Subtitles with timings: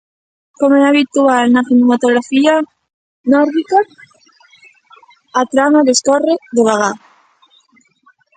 [0.59, 2.53] Como é habitual na cinematografía
[3.33, 3.79] nórdica,
[5.39, 6.97] a trama descorre devagar.